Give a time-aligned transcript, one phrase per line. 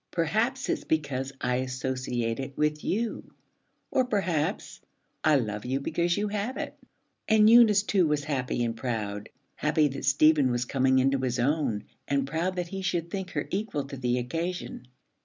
[0.09, 3.35] Perhaps it's because I associate it with you,
[3.91, 4.81] or perhaps
[5.23, 6.75] I love you because you have it.'
[7.29, 11.83] And Eunice too was happy and proud: happy that Stephen was coming into his own,
[12.07, 14.87] and proud that he should think her equal to the occasion.